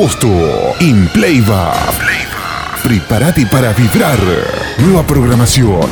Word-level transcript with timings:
agosto 0.00 0.28
en 0.80 1.08
Playba. 1.08 1.74
Prepárate 2.82 3.44
para 3.44 3.74
vibrar. 3.74 4.18
Nueva 4.78 5.06
programación. 5.06 5.90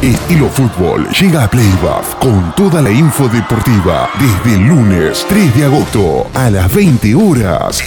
Estilo 0.00 0.48
Fútbol 0.48 1.08
llega 1.08 1.42
a 1.42 1.50
Playbuff 1.50 2.14
con 2.20 2.54
toda 2.54 2.80
la 2.80 2.92
info 2.92 3.28
deportiva 3.28 4.08
desde 4.16 4.58
el 4.58 4.68
lunes 4.68 5.26
3 5.28 5.56
de 5.56 5.64
agosto 5.64 6.30
a 6.34 6.50
las 6.50 6.72
20 6.72 7.16
horas. 7.16 7.82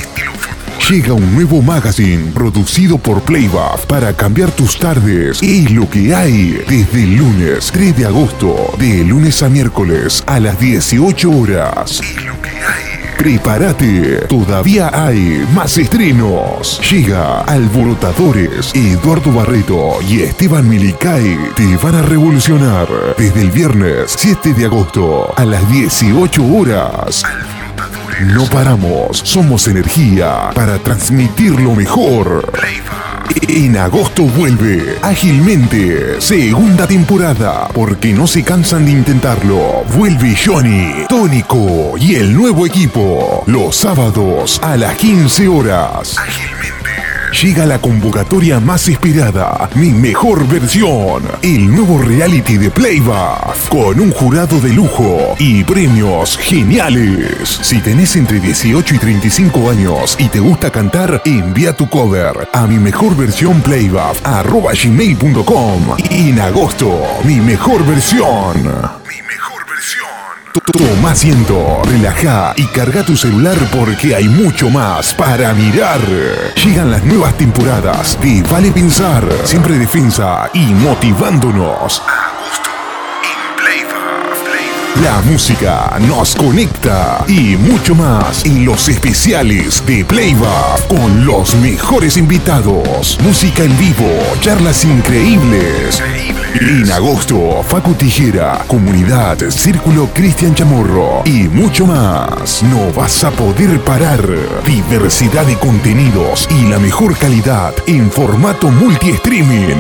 Llega 0.90 1.14
un 1.14 1.34
nuevo 1.34 1.62
magazine 1.62 2.34
producido 2.34 2.98
por 2.98 3.22
Playbuff 3.22 3.86
para 3.88 4.12
cambiar 4.12 4.52
tus 4.52 4.78
tardes. 4.78 5.42
Es 5.42 5.72
lo 5.72 5.90
que 5.90 6.14
hay 6.14 6.62
desde 6.68 7.04
el 7.04 7.16
lunes 7.16 7.72
3 7.72 7.96
de 7.96 8.08
agosto, 8.08 8.74
de 8.78 9.06
lunes 9.06 9.42
a 9.42 9.48
miércoles 9.48 10.22
a 10.28 10.38
las 10.42 10.60
18 10.60 11.32
horas. 11.32 12.02
Prepárate, 13.18 14.28
todavía 14.28 14.92
hay 14.94 15.46
más 15.54 15.78
estrenos. 15.78 16.80
Llega 16.92 17.42
Alborotadores, 17.42 18.74
Eduardo 18.76 19.32
Barreto 19.32 20.00
y 20.08 20.22
Esteban 20.22 20.68
Milicay 20.68 21.38
te 21.56 21.78
van 21.78 21.96
a 21.96 22.02
revolucionar 22.02 22.88
desde 23.18 23.42
el 23.42 23.52
viernes 23.52 24.16
7 24.18 24.54
de 24.54 24.66
agosto 24.66 25.34
a 25.36 25.46
las 25.46 25.70
18 25.72 26.44
horas. 26.46 27.24
No 28.22 28.46
paramos, 28.46 29.18
somos 29.20 29.68
energía 29.68 30.52
para 30.54 30.78
transmitir 30.80 31.60
lo 31.60 31.74
mejor. 31.74 32.52
En 33.48 33.78
agosto 33.78 34.24
vuelve 34.24 34.98
ágilmente, 35.02 36.20
segunda 36.20 36.88
temporada, 36.88 37.68
porque 37.74 38.14
no 38.14 38.28
se 38.28 38.44
cansan 38.44 38.86
de 38.86 38.92
intentarlo. 38.92 39.84
Vuelve 39.96 40.36
Johnny, 40.36 41.06
Tónico 41.08 41.96
y 41.98 42.16
el 42.16 42.34
nuevo 42.34 42.66
equipo, 42.66 43.44
los 43.48 43.76
sábados 43.76 44.60
a 44.64 44.78
las 44.78 44.96
15 44.96 45.48
horas. 45.48 46.16
Llega 47.32 47.66
la 47.66 47.80
convocatoria 47.80 48.60
más 48.60 48.88
esperada, 48.88 49.70
mi 49.76 49.90
mejor 49.90 50.48
versión, 50.48 51.24
el 51.42 51.70
nuevo 51.70 51.98
reality 51.98 52.58
de 52.58 52.70
Playback, 52.70 53.68
con 53.68 54.00
un 54.00 54.12
jurado 54.12 54.60
de 54.62 54.70
lujo 54.70 55.36
y 55.38 55.64
premios 55.64 56.38
geniales. 56.38 57.60
Si 57.62 57.80
tenés 57.80 58.16
entre 58.16 58.40
18 58.40 58.96
y 58.96 58.98
35 58.98 59.70
años 59.70 60.16
y 60.18 60.30
te 60.30 60.40
gusta 60.40 60.72
cantar, 60.72 61.22
envía 61.26 61.76
tu 61.76 61.90
cover 61.90 62.48
a 62.54 62.68
mi 62.68 62.78
mejor 62.78 63.18
versión 63.18 63.62
playback. 63.62 64.18
En 66.10 66.40
agosto, 66.40 67.02
mi 67.26 67.36
mejor 67.36 67.86
versión. 67.86 69.05
Toma 70.64 71.12
asiento, 71.12 71.82
relaja 71.84 72.54
y 72.56 72.66
carga 72.68 73.04
tu 73.04 73.18
celular 73.18 73.58
porque 73.74 74.16
hay 74.16 74.30
mucho 74.30 74.70
más 74.70 75.14
para 75.14 75.54
mirar. 75.54 76.00
Llegan 76.64 76.92
las 76.92 77.04
nuevas 77.04 77.38
temporadas 77.38 78.18
de 78.22 78.42
Vale 78.44 78.72
Pensar, 78.72 79.28
siempre 79.44 79.78
defensa 79.78 80.50
y 80.54 80.66
motivándonos. 80.68 82.02
La 85.04 85.22
música 85.22 85.98
nos 86.08 86.36
conecta 86.36 87.26
y 87.28 87.58
mucho 87.58 87.94
más 87.94 88.46
en 88.46 88.64
los 88.66 88.88
especiales 88.88 89.86
de 89.86 90.06
Playback 90.06 90.88
con 90.88 91.26
los 91.26 91.54
mejores 91.56 92.16
invitados, 92.16 93.18
música 93.22 93.66
en 93.66 93.78
vivo, 93.78 94.10
charlas 94.40 94.86
increíbles. 94.86 96.02
En 96.68 96.92
agosto, 96.92 97.62
Facu 97.62 97.94
Tijera, 97.94 98.64
Comunidad, 98.66 99.38
Círculo 99.52 100.10
Cristian 100.12 100.56
Chamorro 100.56 101.22
y 101.24 101.44
mucho 101.44 101.86
más. 101.86 102.64
No 102.64 102.92
vas 102.92 103.24
a 103.24 103.30
poder 103.30 103.80
parar. 103.82 104.20
Diversidad 104.66 105.46
de 105.46 105.60
contenidos 105.60 106.48
y 106.50 106.68
la 106.68 106.80
mejor 106.80 107.16
calidad 107.20 107.72
en 107.86 108.10
formato 108.10 108.72
multi-streaming. 108.72 109.76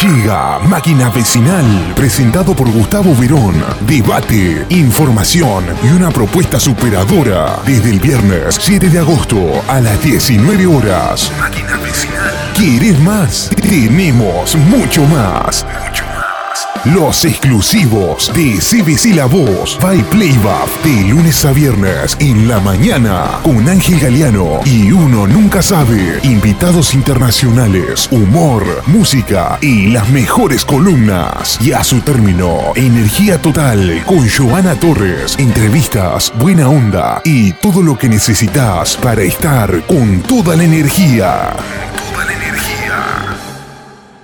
Llega 0.00 0.60
Máquina 0.60 1.10
Vecinal, 1.10 1.92
presentado 1.96 2.54
por 2.54 2.70
Gustavo 2.70 3.12
Verón. 3.16 3.56
Debate, 3.80 4.64
información 4.68 5.64
y 5.82 5.88
una 5.88 6.12
propuesta 6.12 6.60
superadora. 6.60 7.58
Desde 7.66 7.90
el 7.90 7.98
viernes 7.98 8.56
7 8.60 8.88
de 8.88 9.00
agosto 9.00 9.64
a 9.66 9.80
las 9.80 10.00
19 10.00 10.64
horas. 10.68 11.32
Máquina 11.40 11.76
Vecinal. 11.78 12.41
¿Quieres 12.54 13.00
más? 13.00 13.50
Tenemos 13.62 14.54
mucho 14.56 15.04
más. 15.06 15.66
Los 16.84 17.24
exclusivos 17.24 18.30
de 18.34 18.58
CBC 18.58 19.14
La 19.14 19.26
Voz 19.26 19.78
by 19.80 20.02
Playback 20.10 20.82
de 20.82 21.08
lunes 21.08 21.44
a 21.44 21.52
viernes 21.52 22.16
en 22.18 22.48
la 22.48 22.60
mañana 22.60 23.38
con 23.42 23.68
Ángel 23.68 24.00
Galeano 24.00 24.60
y 24.64 24.92
uno 24.92 25.26
nunca 25.26 25.62
sabe. 25.62 26.18
Invitados 26.24 26.92
internacionales, 26.92 28.08
humor, 28.10 28.64
música 28.86 29.58
y 29.62 29.86
las 29.88 30.08
mejores 30.10 30.64
columnas. 30.64 31.58
Y 31.60 31.72
a 31.72 31.82
su 31.82 32.00
término, 32.00 32.72
energía 32.74 33.40
total 33.40 34.02
con 34.04 34.28
Joana 34.28 34.74
Torres, 34.74 35.36
entrevistas, 35.38 36.32
buena 36.36 36.68
onda 36.68 37.22
y 37.24 37.52
todo 37.52 37.80
lo 37.80 37.96
que 37.96 38.08
necesitas 38.08 38.96
para 38.96 39.22
estar 39.22 39.86
con 39.86 40.20
toda 40.22 40.56
la 40.56 40.64
energía. 40.64 41.56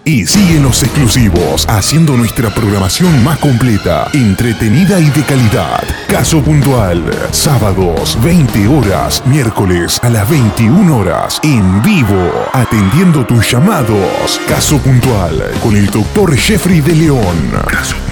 Y 0.09 0.25
siguen 0.25 0.63
los 0.63 0.83
exclusivos, 0.83 1.67
haciendo 1.69 2.17
nuestra 2.17 2.49
programación 2.49 3.23
más 3.23 3.39
completa, 3.41 4.09
entretenida 4.15 4.99
y 4.99 5.11
de 5.11 5.23
calidad. 5.23 5.85
Caso 6.09 6.43
puntual, 6.43 7.05
sábados 7.31 8.17
20 8.23 8.69
horas, 8.69 9.23
miércoles 9.27 10.01
a 10.03 10.09
las 10.09 10.27
21 10.31 10.97
horas, 10.97 11.39
en 11.43 11.83
vivo, 11.83 12.33
atendiendo 12.55 13.27
tus 13.27 13.53
llamados. 13.53 14.41
Caso 14.49 14.79
puntual, 14.79 15.43
con 15.63 15.77
el 15.77 15.91
doctor 15.91 16.35
Jeffrey 16.35 16.81
de 16.81 16.95
León. 16.95 18.08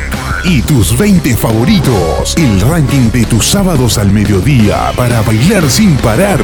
Y 0.48 0.62
tus 0.62 0.96
20 0.96 1.36
favoritos, 1.36 2.36
el 2.36 2.60
ranking 2.60 3.10
de 3.10 3.24
tus 3.24 3.48
sábados 3.48 3.98
al 3.98 4.12
mediodía 4.12 4.92
para 4.96 5.20
bailar 5.22 5.68
sin 5.68 5.96
parar. 5.96 6.40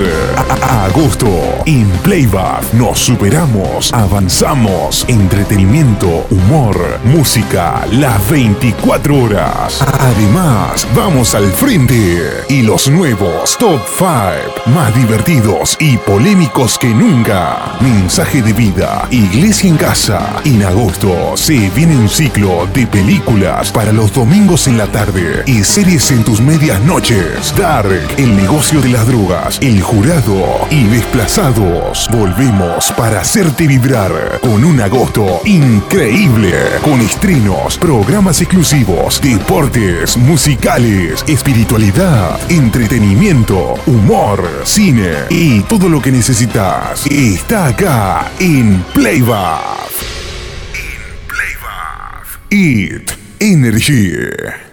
Agosto, 0.61 1.29
en 1.67 1.89
Playback 2.03 2.73
nos 2.73 2.99
superamos, 2.99 3.93
avanzamos, 3.93 5.05
entretenimiento, 5.07 6.27
humor, 6.31 6.77
música, 7.05 7.87
las 7.93 8.29
24 8.29 9.23
horas. 9.23 9.81
Además, 10.01 10.85
vamos 10.97 11.37
al 11.37 11.53
frente 11.53 12.45
y 12.49 12.63
los 12.63 12.89
nuevos 12.89 13.57
Top 13.57 13.81
5, 13.87 14.73
más 14.75 14.93
divertidos 14.97 15.77
y 15.79 15.97
polémicos 15.99 16.77
que 16.77 16.89
nunca. 16.89 17.77
Mensaje 17.81 18.43
de 18.43 18.53
vida, 18.53 19.07
Iglesia 19.13 19.71
en 19.71 19.77
casa. 19.77 20.41
En 20.45 20.65
agosto 20.65 21.37
se 21.37 21.71
viene 21.71 21.97
un 21.97 22.09
ciclo 22.09 22.67
de 22.75 22.89
películas 22.89 23.71
para 23.71 23.92
los 23.93 24.13
domingos 24.13 24.67
en 24.69 24.79
la 24.79 24.87
tarde 24.87 25.43
y 25.47 25.63
series 25.63 26.11
en 26.11 26.25
tus 26.25 26.41
medias 26.41 26.81
noches. 26.83 27.55
Dark, 27.57 28.15
el 28.17 28.37
negocio 28.37 28.81
de 28.81 28.89
las 28.89 29.07
drogas, 29.07 29.59
el 29.61 29.83
jurado 29.83 30.67
y 30.71 30.85
desplazados. 30.85 32.09
Volvemos 32.11 32.93
para 32.93 33.21
hacerte 33.21 33.67
vibrar 33.67 34.41
con 34.41 34.65
un 34.65 34.81
agosto 34.81 35.41
increíble, 35.45 36.55
con 36.83 37.01
estrenos, 37.01 37.79
programas 37.79 38.41
exclusivos, 38.41 39.21
deportes, 39.21 40.17
musicales, 40.17 41.25
espiritualidad, 41.27 42.41
entretenimiento, 42.51 43.75
humor, 43.87 44.49
cine 44.65 45.13
y 45.31 45.61
todo 45.61 45.89
lo 45.89 46.01
que 46.01 46.13
necesitas 46.13 47.07
está 47.07 47.67
acá 47.69 48.31
en 48.39 48.85
Playback. 48.95 49.83
It 52.55 53.12
Energy. 53.43 54.72